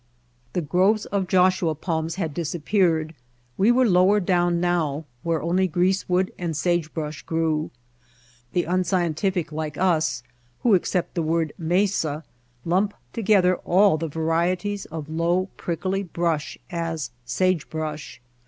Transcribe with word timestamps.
The 0.53 0.63
groves 0.63 1.05
of 1.05 1.27
Joshua 1.27 1.75
palms 1.75 2.15
had 2.15 2.33
disappeared; 2.33 3.13
we 3.55 3.71
were 3.71 3.87
lower 3.87 4.19
down 4.19 4.59
now 4.59 5.05
where 5.21 5.43
only 5.43 5.67
greasewood 5.67 6.31
and 6.39 6.57
sagebrush 6.57 7.21
grew. 7.21 7.69
The 8.53 8.63
unscientific 8.63 9.51
like 9.51 9.77
us, 9.77 10.23
who 10.61 10.73
accept 10.73 11.13
the 11.13 11.21
word 11.21 11.53
mesa," 11.59 12.23
lump 12.65 12.95
together 13.13 13.57
all 13.57 13.95
the 13.99 14.07
varieties 14.07 14.85
of 14.85 15.07
low 15.07 15.49
prickly 15.55 16.01
brush 16.01 16.57
as 16.71 17.11
sagebrush. 17.23 18.19